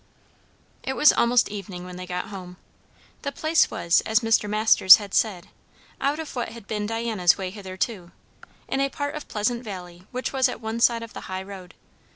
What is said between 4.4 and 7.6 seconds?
Masters had said, out of what had been Diana's way